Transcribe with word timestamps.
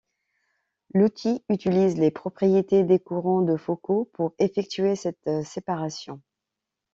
L'outil 0.95 1.43
utilise 1.47 1.95
les 1.99 2.09
propriétés 2.09 2.83
des 2.83 2.97
courants 2.97 3.43
de 3.43 3.55
Foucault 3.55 4.09
pour 4.13 4.33
effectuer 4.39 4.95
cette 4.95 5.43
séparation. 5.45 6.19